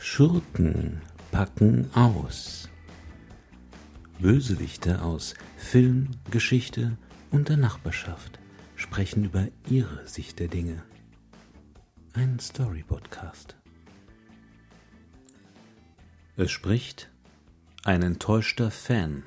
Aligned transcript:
Schurken 0.00 1.02
packen 1.32 1.92
aus. 1.92 2.68
Bösewichte 4.20 5.02
aus 5.02 5.34
Film, 5.56 6.10
Geschichte 6.30 6.96
und 7.32 7.48
der 7.48 7.56
Nachbarschaft 7.56 8.38
sprechen 8.76 9.24
über 9.24 9.48
ihre 9.68 10.06
Sicht 10.06 10.38
der 10.38 10.46
Dinge. 10.46 10.84
Ein 12.12 12.38
Story-Podcast. 12.38 13.56
Es 16.36 16.52
spricht 16.52 17.10
ein 17.82 18.02
enttäuschter 18.02 18.70
Fan. 18.70 19.24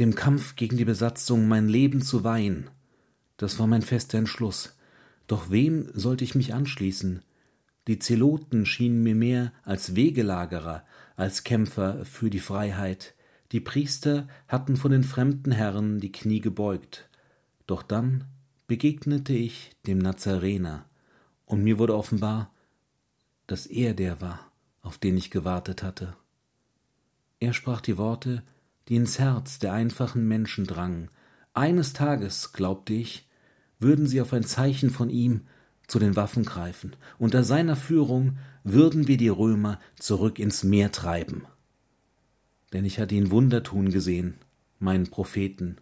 Dem 0.00 0.16
Kampf 0.16 0.56
gegen 0.56 0.76
die 0.76 0.84
Besatzung 0.84 1.46
mein 1.46 1.68
Leben 1.68 2.02
zu 2.02 2.24
weihen, 2.24 2.70
das 3.36 3.60
war 3.60 3.68
mein 3.68 3.82
fester 3.82 4.18
Entschluss. 4.18 4.74
Doch 5.30 5.48
wem 5.48 5.88
sollte 5.94 6.24
ich 6.24 6.34
mich 6.34 6.54
anschließen? 6.54 7.22
Die 7.86 8.00
Zeloten 8.00 8.66
schienen 8.66 9.04
mir 9.04 9.14
mehr 9.14 9.52
als 9.62 9.94
Wegelagerer, 9.94 10.84
als 11.14 11.44
Kämpfer 11.44 12.04
für 12.04 12.30
die 12.30 12.40
Freiheit. 12.40 13.14
Die 13.52 13.60
Priester 13.60 14.26
hatten 14.48 14.76
vor 14.76 14.90
den 14.90 15.04
fremden 15.04 15.52
Herren 15.52 16.00
die 16.00 16.10
Knie 16.10 16.40
gebeugt. 16.40 17.08
Doch 17.68 17.84
dann 17.84 18.24
begegnete 18.66 19.32
ich 19.32 19.70
dem 19.86 19.98
Nazarener, 19.98 20.86
und 21.44 21.62
mir 21.62 21.78
wurde 21.78 21.94
offenbar, 21.94 22.52
dass 23.46 23.66
er 23.66 23.94
der 23.94 24.20
war, 24.20 24.50
auf 24.82 24.98
den 24.98 25.16
ich 25.16 25.30
gewartet 25.30 25.84
hatte. 25.84 26.16
Er 27.38 27.52
sprach 27.52 27.80
die 27.80 27.98
Worte, 27.98 28.42
die 28.88 28.96
ins 28.96 29.20
Herz 29.20 29.60
der 29.60 29.74
einfachen 29.74 30.26
Menschen 30.26 30.66
drangen. 30.66 31.08
Eines 31.54 31.92
Tages, 31.92 32.52
glaubte 32.52 32.94
ich, 32.94 33.29
würden 33.80 34.06
sie 34.06 34.20
auf 34.20 34.32
ein 34.32 34.44
Zeichen 34.44 34.90
von 34.90 35.10
ihm 35.10 35.42
zu 35.86 35.98
den 35.98 36.14
Waffen 36.14 36.44
greifen. 36.44 36.94
Unter 37.18 37.42
seiner 37.42 37.76
Führung 37.76 38.38
würden 38.62 39.08
wir 39.08 39.16
die 39.16 39.28
Römer 39.28 39.80
zurück 39.98 40.38
ins 40.38 40.62
Meer 40.62 40.92
treiben. 40.92 41.46
Denn 42.72 42.84
ich 42.84 43.00
hatte 43.00 43.14
ihn 43.14 43.30
Wunder 43.30 43.62
tun 43.62 43.90
gesehen, 43.90 44.34
meinen 44.78 45.08
Propheten. 45.08 45.76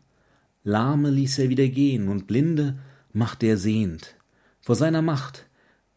Lahme 0.64 1.10
ließ 1.10 1.38
er 1.38 1.50
wieder 1.50 1.68
gehen 1.68 2.08
und 2.08 2.26
Blinde 2.26 2.78
machte 3.12 3.46
er 3.46 3.58
sehend. 3.58 4.16
Vor 4.60 4.74
seiner 4.74 5.02
Macht 5.02 5.46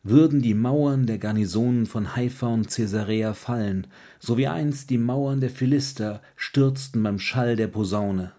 würden 0.04 0.42
die 0.42 0.56
Mauern 0.56 1.06
der 1.06 1.20
Garnisonen 1.20 1.86
von 1.86 2.16
Haifa 2.16 2.48
und 2.48 2.70
Caesarea 2.70 3.33
fallen, 3.33 3.88
so 4.20 4.38
wie 4.38 4.48
einst 4.48 4.89
die 4.89 4.98
Mauern 4.98 5.39
der 5.39 5.52
Philister 5.52 6.22
stürzten 6.36 7.04
beim 7.04 7.20
Schall 7.20 7.56
der 7.56 7.67
Posaune. 7.67 8.31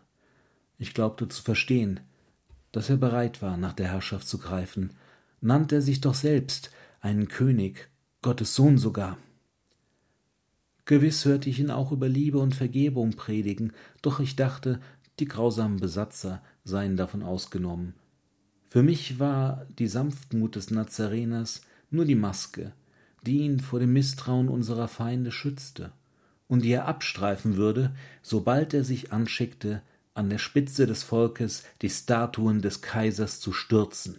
Ich 0.78 0.94
glaubte 0.94 1.28
zu 1.28 1.42
verstehen, 1.42 2.00
dass 2.72 2.90
er 2.90 2.96
bereit 2.96 3.42
war, 3.42 3.56
nach 3.56 3.72
der 3.74 3.88
Herrschaft 3.88 4.26
zu 4.26 4.38
greifen, 4.38 4.90
nannte 5.40 5.76
er 5.76 5.82
sich 5.82 6.00
doch 6.00 6.14
selbst 6.14 6.70
einen 7.00 7.28
König, 7.28 7.88
Gottes 8.22 8.54
Sohn 8.54 8.78
sogar. 8.78 9.18
Gewiss 10.84 11.24
hörte 11.24 11.48
ich 11.48 11.60
ihn 11.60 11.70
auch 11.70 11.92
über 11.92 12.08
Liebe 12.08 12.38
und 12.38 12.54
Vergebung 12.54 13.12
predigen, 13.12 13.72
doch 14.00 14.20
ich 14.20 14.36
dachte, 14.36 14.80
die 15.18 15.26
grausamen 15.26 15.78
Besatzer 15.78 16.42
seien 16.64 16.96
davon 16.96 17.22
ausgenommen. 17.22 17.94
Für 18.68 18.82
mich 18.82 19.18
war 19.18 19.66
die 19.78 19.86
Sanftmut 19.86 20.56
des 20.56 20.70
Nazareners 20.70 21.60
nur 21.90 22.04
die 22.04 22.14
Maske, 22.14 22.72
die 23.24 23.38
ihn 23.38 23.60
vor 23.60 23.80
dem 23.80 23.92
Misstrauen 23.92 24.48
unserer 24.48 24.88
Feinde 24.88 25.30
schützte 25.30 25.92
und 26.48 26.64
die 26.64 26.72
er 26.72 26.86
abstreifen 26.86 27.56
würde, 27.56 27.94
sobald 28.22 28.74
er 28.74 28.84
sich 28.84 29.12
anschickte, 29.12 29.82
an 30.14 30.30
der 30.30 30.38
Spitze 30.38 30.86
des 30.86 31.02
Volkes 31.02 31.64
die 31.80 31.90
Statuen 31.90 32.60
des 32.60 32.82
Kaisers 32.82 33.40
zu 33.40 33.52
stürzen. 33.52 34.18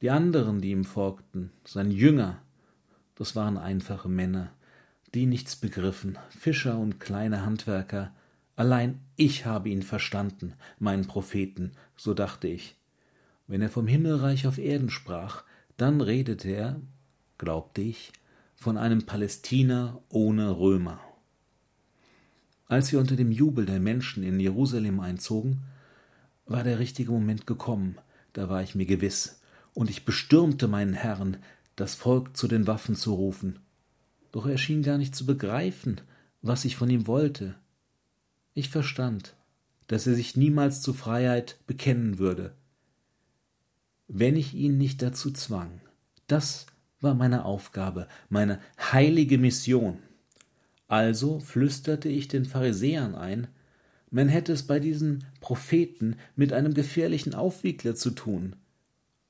Die 0.00 0.10
anderen, 0.10 0.60
die 0.60 0.70
ihm 0.70 0.84
folgten, 0.84 1.50
seine 1.64 1.92
Jünger, 1.92 2.40
das 3.16 3.36
waren 3.36 3.58
einfache 3.58 4.08
Männer, 4.08 4.52
die 5.14 5.26
nichts 5.26 5.56
begriffen, 5.56 6.18
Fischer 6.30 6.78
und 6.78 7.00
kleine 7.00 7.44
Handwerker, 7.44 8.14
allein 8.56 9.00
ich 9.16 9.44
habe 9.44 9.68
ihn 9.68 9.82
verstanden, 9.82 10.54
meinen 10.78 11.06
Propheten, 11.06 11.72
so 11.96 12.14
dachte 12.14 12.48
ich. 12.48 12.76
Wenn 13.46 13.62
er 13.62 13.68
vom 13.68 13.86
Himmelreich 13.86 14.46
auf 14.46 14.58
Erden 14.58 14.90
sprach, 14.90 15.42
dann 15.76 16.00
redete 16.00 16.48
er, 16.48 16.80
glaubte 17.36 17.80
ich, 17.80 18.12
von 18.54 18.76
einem 18.76 19.04
Palästina 19.04 19.98
ohne 20.08 20.58
Römer. 20.58 21.00
Als 22.70 22.92
wir 22.92 23.00
unter 23.00 23.16
dem 23.16 23.32
Jubel 23.32 23.66
der 23.66 23.80
Menschen 23.80 24.22
in 24.22 24.38
Jerusalem 24.38 25.00
einzogen, 25.00 25.64
war 26.46 26.62
der 26.62 26.78
richtige 26.78 27.10
Moment 27.10 27.44
gekommen, 27.44 27.98
da 28.32 28.48
war 28.48 28.62
ich 28.62 28.76
mir 28.76 28.86
gewiss, 28.86 29.40
und 29.74 29.90
ich 29.90 30.04
bestürmte 30.04 30.68
meinen 30.68 30.94
Herrn, 30.94 31.38
das 31.74 31.96
Volk 31.96 32.36
zu 32.36 32.46
den 32.46 32.68
Waffen 32.68 32.94
zu 32.94 33.12
rufen. 33.12 33.58
Doch 34.30 34.46
er 34.46 34.56
schien 34.56 34.84
gar 34.84 34.98
nicht 34.98 35.16
zu 35.16 35.26
begreifen, 35.26 36.00
was 36.42 36.64
ich 36.64 36.76
von 36.76 36.88
ihm 36.88 37.08
wollte. 37.08 37.56
Ich 38.54 38.68
verstand, 38.68 39.34
dass 39.88 40.06
er 40.06 40.14
sich 40.14 40.36
niemals 40.36 40.80
zur 40.80 40.94
Freiheit 40.94 41.58
bekennen 41.66 42.20
würde, 42.20 42.54
wenn 44.06 44.36
ich 44.36 44.54
ihn 44.54 44.78
nicht 44.78 45.02
dazu 45.02 45.32
zwang. 45.32 45.80
Das 46.28 46.66
war 47.00 47.14
meine 47.14 47.44
Aufgabe, 47.44 48.06
meine 48.28 48.60
heilige 48.78 49.38
Mission. 49.38 49.98
Also 50.90 51.38
flüsterte 51.38 52.08
ich 52.08 52.26
den 52.26 52.44
Pharisäern 52.44 53.14
ein, 53.14 53.46
man 54.10 54.28
hätte 54.28 54.52
es 54.52 54.64
bei 54.64 54.80
diesen 54.80 55.22
Propheten 55.40 56.16
mit 56.34 56.52
einem 56.52 56.74
gefährlichen 56.74 57.32
Aufwiegler 57.32 57.94
zu 57.94 58.10
tun. 58.10 58.56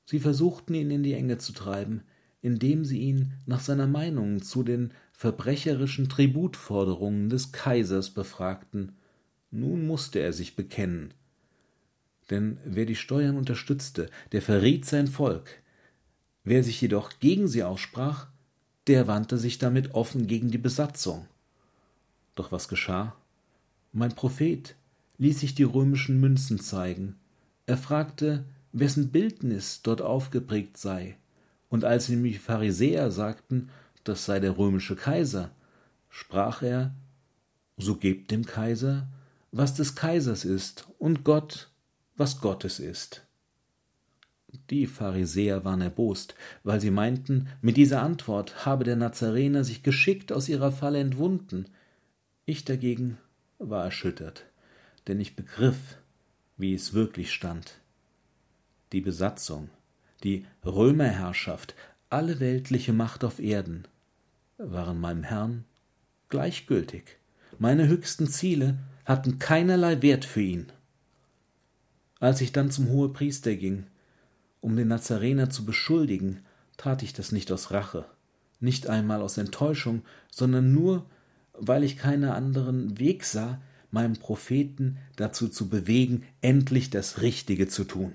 Sie 0.05 0.19
versuchten 0.19 0.73
ihn 0.73 0.89
in 0.89 1.03
die 1.03 1.13
Enge 1.13 1.37
zu 1.37 1.53
treiben, 1.53 2.01
indem 2.41 2.83
sie 2.83 2.97
ihn 3.01 3.33
nach 3.45 3.59
seiner 3.59 3.85
Meinung 3.85 4.41
zu 4.41 4.63
den 4.63 4.91
verbrecherischen 5.13 6.09
Tributforderungen 6.09 7.29
des 7.29 7.51
Kaisers 7.51 8.09
befragten. 8.09 8.93
Nun 9.51 9.85
musste 9.85 10.17
er 10.17 10.33
sich 10.33 10.55
bekennen. 10.55 11.13
Denn 12.31 12.57
wer 12.65 12.87
die 12.87 12.95
Steuern 12.95 13.37
unterstützte, 13.37 14.09
der 14.31 14.41
verriet 14.41 14.85
sein 14.85 15.05
Volk. 15.05 15.61
Wer 16.43 16.63
sich 16.63 16.81
jedoch 16.81 17.19
gegen 17.19 17.47
sie 17.47 17.61
aussprach, 17.61 18.29
der 18.87 19.05
wandte 19.05 19.37
sich 19.37 19.59
damit 19.59 19.93
offen 19.93 20.25
gegen 20.25 20.49
die 20.49 20.57
Besatzung. 20.57 21.27
Doch 22.35 22.51
was 22.51 22.67
geschah? 22.67 23.15
Mein 23.93 24.15
Prophet 24.15 24.75
ließ 25.17 25.39
sich 25.39 25.53
die 25.53 25.63
römischen 25.63 26.19
Münzen 26.19 26.59
zeigen. 26.59 27.15
Er 27.65 27.77
fragte, 27.77 28.45
wessen 28.71 29.11
Bildnis 29.11 29.81
dort 29.83 30.01
aufgeprägt 30.01 30.77
sei, 30.77 31.17
und 31.69 31.85
als 31.85 32.09
ihm 32.09 32.23
die 32.23 32.33
Pharisäer 32.33 33.11
sagten, 33.11 33.69
das 34.03 34.25
sei 34.25 34.39
der 34.39 34.57
römische 34.57 34.95
Kaiser, 34.95 35.51
sprach 36.09 36.61
er, 36.61 36.93
so 37.77 37.95
gebt 37.95 38.31
dem 38.31 38.45
Kaiser, 38.45 39.07
was 39.51 39.73
des 39.73 39.95
Kaisers 39.95 40.45
ist, 40.45 40.87
und 40.99 41.23
Gott, 41.23 41.69
was 42.17 42.41
Gottes 42.41 42.79
ist. 42.79 43.25
Die 44.69 44.85
Pharisäer 44.85 45.63
waren 45.63 45.81
erbost, 45.81 46.35
weil 46.63 46.81
sie 46.81 46.91
meinten, 46.91 47.47
mit 47.61 47.77
dieser 47.77 48.01
Antwort 48.01 48.65
habe 48.65 48.83
der 48.83 48.95
Nazarener 48.95 49.63
sich 49.63 49.83
geschickt 49.83 50.31
aus 50.31 50.49
ihrer 50.49 50.71
Falle 50.71 50.99
entwunden, 50.99 51.67
ich 52.51 52.65
dagegen 52.65 53.17
war 53.59 53.85
erschüttert, 53.85 54.45
denn 55.07 55.19
ich 55.19 55.35
begriff, 55.35 55.97
wie 56.57 56.73
es 56.73 56.93
wirklich 56.93 57.31
stand. 57.31 57.79
Die 58.91 59.01
Besatzung, 59.01 59.69
die 60.23 60.45
Römerherrschaft, 60.65 61.75
alle 62.09 62.39
weltliche 62.39 62.93
Macht 62.93 63.23
auf 63.23 63.39
Erden 63.39 63.87
waren 64.57 64.99
meinem 64.99 65.23
Herrn 65.23 65.63
gleichgültig. 66.29 67.17
Meine 67.57 67.87
höchsten 67.87 68.27
Ziele 68.27 68.77
hatten 69.05 69.39
keinerlei 69.39 70.01
Wert 70.01 70.25
für 70.25 70.41
ihn. 70.41 70.71
Als 72.19 72.41
ich 72.41 72.51
dann 72.51 72.69
zum 72.69 72.89
Hohepriester 72.89 73.55
ging, 73.55 73.85
um 74.59 74.75
den 74.75 74.89
Nazarener 74.89 75.49
zu 75.49 75.65
beschuldigen, 75.65 76.41
tat 76.77 77.01
ich 77.01 77.13
das 77.13 77.31
nicht 77.31 77.51
aus 77.51 77.71
Rache, 77.71 78.05
nicht 78.59 78.87
einmal 78.87 79.21
aus 79.21 79.37
Enttäuschung, 79.37 80.03
sondern 80.29 80.73
nur 80.73 81.05
weil 81.53 81.83
ich 81.83 81.97
keinen 81.97 82.25
anderen 82.25 82.99
Weg 82.99 83.23
sah, 83.25 83.61
meinen 83.91 84.17
Propheten 84.17 84.97
dazu 85.15 85.49
zu 85.49 85.69
bewegen, 85.69 86.23
endlich 86.41 86.89
das 86.89 87.21
Richtige 87.21 87.67
zu 87.67 87.83
tun. 87.83 88.13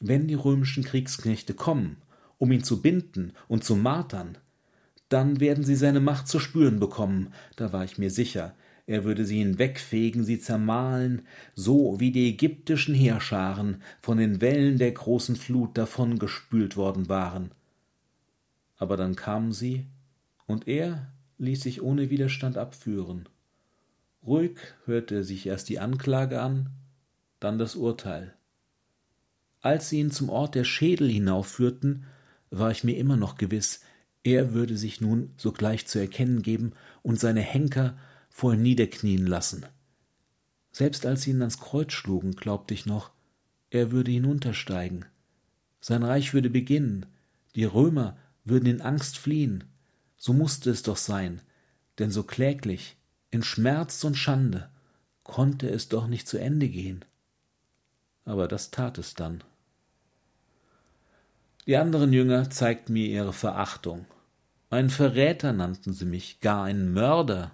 Wenn 0.00 0.28
die 0.28 0.34
römischen 0.34 0.84
Kriegsknechte 0.84 1.54
kommen, 1.54 1.96
um 2.38 2.52
ihn 2.52 2.64
zu 2.64 2.82
binden 2.82 3.32
und 3.48 3.64
zu 3.64 3.76
martern, 3.76 4.36
dann 5.08 5.40
werden 5.40 5.64
sie 5.64 5.76
seine 5.76 6.00
Macht 6.00 6.28
zu 6.28 6.38
spüren 6.38 6.80
bekommen, 6.80 7.32
da 7.56 7.72
war 7.72 7.84
ich 7.84 7.98
mir 7.98 8.10
sicher, 8.10 8.54
er 8.86 9.04
würde 9.04 9.24
sie 9.24 9.38
hinwegfegen, 9.38 10.24
sie 10.24 10.40
zermahlen, 10.40 11.22
so 11.54 12.00
wie 12.00 12.10
die 12.10 12.28
ägyptischen 12.28 12.94
Heerscharen 12.94 13.82
von 14.00 14.18
den 14.18 14.40
Wellen 14.40 14.78
der 14.78 14.90
großen 14.90 15.36
Flut 15.36 15.78
davongespült 15.78 16.76
worden 16.76 17.08
waren. 17.08 17.52
Aber 18.76 18.96
dann 18.96 19.14
kamen 19.14 19.52
sie, 19.52 19.86
und 20.46 20.66
er 20.66 21.12
ließ 21.42 21.60
sich 21.60 21.82
ohne 21.82 22.08
Widerstand 22.08 22.56
abführen. 22.56 23.28
Ruhig 24.24 24.58
hörte 24.84 25.16
er 25.16 25.24
sich 25.24 25.46
erst 25.46 25.68
die 25.68 25.80
Anklage 25.80 26.40
an, 26.40 26.70
dann 27.40 27.58
das 27.58 27.74
Urteil. 27.74 28.34
Als 29.60 29.88
sie 29.88 29.98
ihn 29.98 30.12
zum 30.12 30.28
Ort 30.28 30.54
der 30.54 30.64
Schädel 30.64 31.10
hinaufführten, 31.10 32.04
war 32.50 32.70
ich 32.70 32.84
mir 32.84 32.96
immer 32.96 33.16
noch 33.16 33.36
gewiss, 33.36 33.80
er 34.22 34.54
würde 34.54 34.76
sich 34.76 35.00
nun 35.00 35.32
sogleich 35.36 35.86
zu 35.88 35.98
erkennen 35.98 36.42
geben 36.42 36.74
und 37.02 37.18
seine 37.18 37.40
Henker 37.40 37.98
vor 38.30 38.54
ihm 38.54 38.62
niederknien 38.62 39.26
lassen. 39.26 39.66
Selbst 40.70 41.04
als 41.06 41.22
sie 41.22 41.30
ihn 41.30 41.40
ans 41.40 41.58
Kreuz 41.58 41.92
schlugen, 41.92 42.36
glaubte 42.36 42.72
ich 42.72 42.86
noch, 42.86 43.10
er 43.70 43.90
würde 43.90 44.12
hinuntersteigen. 44.12 45.06
Sein 45.80 46.04
Reich 46.04 46.34
würde 46.34 46.50
beginnen, 46.50 47.06
die 47.56 47.64
Römer 47.64 48.16
würden 48.44 48.66
in 48.66 48.80
Angst 48.80 49.18
fliehen. 49.18 49.64
So 50.24 50.32
musste 50.32 50.70
es 50.70 50.84
doch 50.84 50.98
sein, 50.98 51.42
denn 51.98 52.12
so 52.12 52.22
kläglich, 52.22 52.96
in 53.32 53.42
Schmerz 53.42 54.04
und 54.04 54.14
Schande, 54.14 54.70
konnte 55.24 55.68
es 55.68 55.88
doch 55.88 56.06
nicht 56.06 56.28
zu 56.28 56.38
Ende 56.38 56.68
gehen. 56.68 57.04
Aber 58.24 58.46
das 58.46 58.70
tat 58.70 58.98
es 58.98 59.14
dann. 59.14 59.42
Die 61.66 61.76
anderen 61.76 62.12
Jünger 62.12 62.50
zeigten 62.50 62.92
mir 62.92 63.08
ihre 63.08 63.32
Verachtung. 63.32 64.06
Ein 64.70 64.90
Verräter 64.90 65.52
nannten 65.52 65.92
sie 65.92 66.04
mich, 66.04 66.38
gar 66.38 66.66
ein 66.66 66.92
Mörder. 66.92 67.50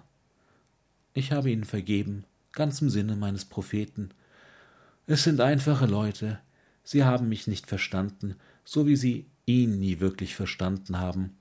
Ich 1.15 1.31
habe 1.31 1.49
ihnen 1.49 1.65
vergeben, 1.65 2.23
ganz 2.51 2.83
im 2.83 2.91
Sinne 2.91 3.15
meines 3.15 3.45
Propheten. 3.45 4.11
Es 5.07 5.23
sind 5.23 5.41
einfache 5.41 5.87
Leute, 5.87 6.37
sie 6.83 7.03
haben 7.03 7.29
mich 7.29 7.47
nicht 7.47 7.65
verstanden, 7.65 8.35
so 8.63 8.85
wie 8.85 8.95
sie 8.95 9.25
ihn 9.47 9.79
nie 9.79 9.99
wirklich 9.99 10.35
verstanden 10.35 10.99
haben. 10.99 11.38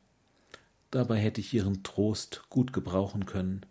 Dabei 0.90 1.18
hätte 1.18 1.40
ich 1.40 1.52
ihren 1.52 1.82
Trost 1.82 2.44
gut 2.48 2.72
gebrauchen 2.72 3.26
können. 3.26 3.66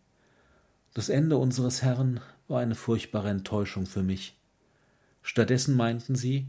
Das 0.93 1.09
Ende 1.09 1.37
unseres 1.37 1.81
Herrn 1.81 2.21
war 2.47 2.59
eine 2.59 2.75
furchtbare 2.75 3.29
Enttäuschung 3.29 3.85
für 3.85 4.03
mich. 4.03 4.35
Stattdessen 5.21 5.75
meinten 5.75 6.15
sie, 6.15 6.47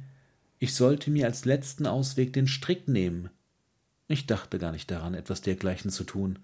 ich 0.59 0.75
sollte 0.75 1.11
mir 1.11 1.27
als 1.27 1.45
letzten 1.45 1.87
Ausweg 1.87 2.33
den 2.33 2.47
Strick 2.47 2.89
nehmen. 2.89 3.31
Ich 4.09 4.27
dachte 4.27 4.59
gar 4.59 4.73
nicht 4.73 4.91
daran, 4.91 5.15
etwas 5.15 5.41
dergleichen 5.41 5.91
zu 5.91 6.05
tun, 6.05 6.39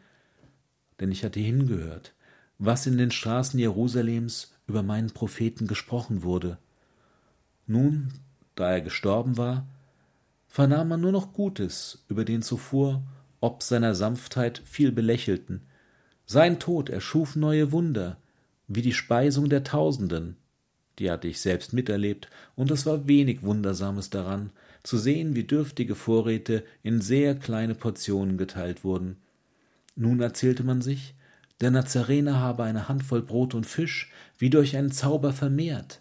denn 1.01 1.11
ich 1.11 1.25
hatte 1.25 1.41
hingehört, 1.41 2.15
was 2.59 2.87
in 2.87 2.99
den 2.99 3.11
Straßen 3.11 3.59
Jerusalems 3.59 4.53
über 4.67 4.83
meinen 4.83 5.11
Propheten 5.11 5.67
gesprochen 5.67 6.23
wurde. 6.23 6.59
Nun, 7.67 8.13
da 8.55 8.71
er 8.71 8.81
gestorben 8.81 9.37
war, 9.37 9.67
vernahm 10.47 10.89
man 10.89 11.01
nur 11.01 11.13
noch 11.13 11.33
Gutes 11.33 12.05
über 12.09 12.25
den 12.25 12.43
zuvor, 12.43 13.03
ob 13.45 13.63
seiner 13.63 13.95
Sanftheit 13.95 14.63
viel 14.65 14.91
belächelten. 14.91 15.61
Sein 16.25 16.59
Tod 16.59 16.89
erschuf 16.89 17.37
neue 17.37 17.73
Wunder, 17.73 18.17
wie 18.69 18.81
die 18.81 18.95
Speisung 18.95 19.51
der 19.51 19.65
Tausenden, 19.65 20.39
die 20.99 21.11
hatte 21.11 21.29
ich 21.29 21.43
selbst 21.43 21.75
miterlebt, 21.75 22.31
und 22.57 22.71
es 22.71 22.87
war 22.87 23.07
wenig 23.07 23.43
Wundersames 23.43 24.09
daran, 24.09 24.49
zu 24.83 24.97
sehen, 24.97 25.37
wie 25.37 25.45
dürftige 25.45 25.95
Vorräte 25.95 26.65
in 26.83 27.03
sehr 27.03 27.35
kleine 27.35 27.75
Portionen 27.75 28.39
geteilt 28.39 28.83
wurden. 28.83 29.19
Nun 29.95 30.23
erzählte 30.23 30.65
man 30.65 30.81
sich, 30.81 31.15
der 31.61 31.71
Nazarener 31.71 32.41
habe 32.41 32.65
eine 32.65 32.89
Handvoll 32.89 33.21
Brot 33.21 33.55
und 33.55 33.67
Fisch 33.67 34.11
wie 34.39 34.49
durch 34.49 34.75
einen 34.75 34.91
Zauber 34.91 35.35
vermehrt. 35.35 36.01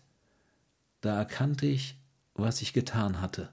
Da 1.02 1.18
erkannte 1.18 1.66
ich, 1.66 1.98
was 2.36 2.62
ich 2.62 2.72
getan 2.72 3.20
hatte. 3.20 3.50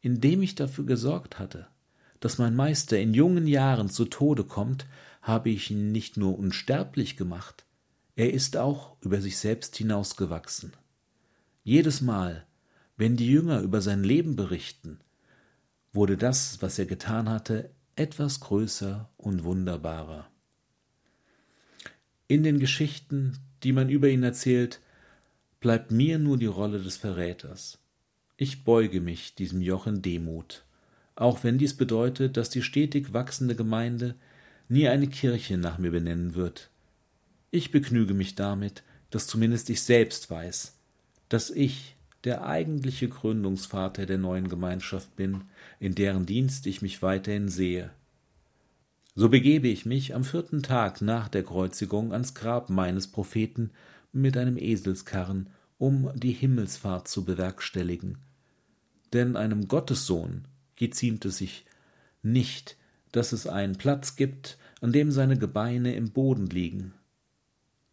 Indem 0.00 0.40
ich 0.40 0.54
dafür 0.54 0.86
gesorgt 0.86 1.38
hatte, 1.38 1.66
dass 2.20 2.38
mein 2.38 2.54
Meister 2.54 2.98
in 2.98 3.14
jungen 3.14 3.46
Jahren 3.46 3.88
zu 3.88 4.04
Tode 4.04 4.44
kommt, 4.44 4.86
habe 5.22 5.50
ich 5.50 5.70
ihn 5.70 5.92
nicht 5.92 6.16
nur 6.16 6.38
unsterblich 6.38 7.16
gemacht, 7.16 7.66
er 8.16 8.32
ist 8.32 8.56
auch 8.56 8.96
über 9.02 9.20
sich 9.20 9.36
selbst 9.36 9.76
hinausgewachsen. 9.76 10.72
Jedes 11.64 12.00
Mal, 12.00 12.46
wenn 12.96 13.16
die 13.16 13.30
Jünger 13.30 13.60
über 13.60 13.82
sein 13.82 14.02
Leben 14.02 14.36
berichten, 14.36 15.00
wurde 15.92 16.16
das, 16.16 16.62
was 16.62 16.78
er 16.78 16.86
getan 16.86 17.28
hatte, 17.28 17.70
etwas 17.94 18.40
größer 18.40 19.10
und 19.16 19.44
wunderbarer. 19.44 20.30
In 22.28 22.42
den 22.42 22.58
Geschichten, 22.58 23.38
die 23.62 23.72
man 23.72 23.88
über 23.88 24.08
ihn 24.08 24.22
erzählt, 24.22 24.80
bleibt 25.60 25.90
mir 25.90 26.18
nur 26.18 26.38
die 26.38 26.46
Rolle 26.46 26.80
des 26.80 26.96
Verräters. 26.96 27.78
Ich 28.36 28.64
beuge 28.64 29.00
mich 29.00 29.34
diesem 29.34 29.60
Joch 29.60 29.86
in 29.86 30.02
Demut, 30.02 30.65
auch 31.16 31.42
wenn 31.42 31.58
dies 31.58 31.74
bedeutet, 31.74 32.36
dass 32.36 32.50
die 32.50 32.62
stetig 32.62 33.12
wachsende 33.12 33.56
Gemeinde 33.56 34.14
nie 34.68 34.88
eine 34.88 35.08
Kirche 35.08 35.58
nach 35.58 35.78
mir 35.78 35.90
benennen 35.90 36.34
wird, 36.34 36.70
ich 37.50 37.70
begnüge 37.70 38.12
mich 38.12 38.34
damit, 38.34 38.82
dass 39.10 39.26
zumindest 39.26 39.70
ich 39.70 39.82
selbst 39.82 40.30
weiß, 40.30 40.76
dass 41.28 41.50
ich 41.50 41.96
der 42.24 42.46
eigentliche 42.46 43.08
Gründungsvater 43.08 44.04
der 44.04 44.18
neuen 44.18 44.48
Gemeinschaft 44.48 45.14
bin, 45.16 45.42
in 45.78 45.94
deren 45.94 46.26
Dienst 46.26 46.66
ich 46.66 46.82
mich 46.82 47.02
weiterhin 47.02 47.48
sehe. 47.48 47.90
So 49.14 49.28
begebe 49.28 49.68
ich 49.68 49.86
mich 49.86 50.14
am 50.14 50.24
vierten 50.24 50.62
Tag 50.62 51.00
nach 51.00 51.28
der 51.28 51.44
Kreuzigung 51.44 52.12
ans 52.12 52.34
Grab 52.34 52.68
meines 52.68 53.06
Propheten 53.06 53.70
mit 54.12 54.36
einem 54.36 54.58
Eselskarren, 54.58 55.48
um 55.78 56.10
die 56.14 56.32
Himmelsfahrt 56.32 57.08
zu 57.08 57.24
bewerkstelligen. 57.24 58.18
Denn 59.12 59.36
einem 59.36 59.68
Gottessohn 59.68 60.44
geziemt 60.76 61.24
es 61.24 61.38
sich 61.38 61.64
nicht, 62.22 62.76
dass 63.12 63.32
es 63.32 63.46
einen 63.46 63.76
Platz 63.76 64.16
gibt, 64.16 64.58
an 64.80 64.92
dem 64.92 65.10
seine 65.10 65.38
Gebeine 65.38 65.94
im 65.94 66.10
Boden 66.10 66.46
liegen, 66.46 66.92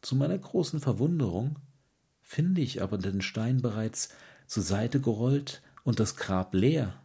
zu 0.02 0.18
meiner 0.18 0.38
großen 0.38 0.82
Verwunderung 0.82 1.56
finde 2.22 2.62
ich 2.62 2.82
aber 2.82 2.98
den 2.98 3.22
Stein 3.22 3.62
bereits 3.62 4.10
zur 4.48 4.64
Seite 4.64 5.00
gerollt 5.00 5.62
und 5.84 6.00
das 6.00 6.18
Grab 6.18 6.54
leer. 6.54 7.02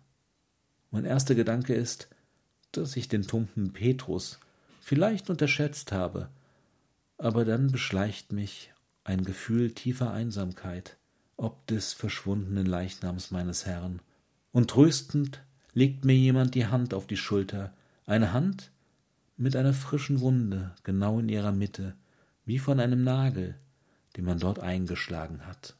Mein 0.91 1.05
erster 1.05 1.37
Gedanke 1.37 1.75
ist, 1.75 2.09
dass 2.73 2.97
ich 2.97 3.09
den 3.09 3.23
tumpen 3.23 3.73
Petrus 3.73 4.41
vielleicht 4.81 5.31
unterschätzt 5.31 5.93
habe, 5.93 6.29
aber 7.19 7.45
dann 7.45 7.71
beschleicht 7.71 8.33
mich 8.33 8.73
ein 9.05 9.25
Gefühl 9.25 9.73
tiefer 9.73 10.11
Einsamkeit 10.11 10.99
ob 11.39 11.67
des 11.69 11.93
verschwundenen 11.93 12.67
Leichnams 12.67 13.31
meines 13.31 13.65
Herrn, 13.65 14.03
und 14.53 14.69
tröstend 14.71 15.41
legt 15.79 16.05
mir 16.05 16.17
jemand 16.17 16.57
die 16.57 16.67
Hand 16.67 16.93
auf 16.93 17.07
die 17.07 17.17
Schulter, 17.17 17.73
eine 18.05 18.33
Hand 18.33 18.73
mit 19.37 19.55
einer 19.55 19.73
frischen 19.73 20.19
Wunde 20.21 20.73
genau 20.83 21.21
in 21.21 21.29
ihrer 21.29 21.53
Mitte, 21.53 21.95
wie 22.45 22.59
von 22.59 22.81
einem 22.81 23.05
Nagel, 23.05 23.55
den 24.17 24.25
man 24.25 24.41
dort 24.41 24.59
eingeschlagen 24.59 25.47
hat. 25.47 25.77